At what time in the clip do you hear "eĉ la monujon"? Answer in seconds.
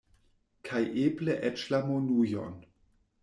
1.51-2.57